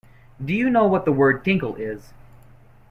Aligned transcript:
Do 0.43 0.51
you 0.51 0.71
know 0.71 0.87
what 0.87 1.05
the 1.05 1.11
word 1.11 1.45
"tinkle" 1.45 1.75
is? 1.75 2.11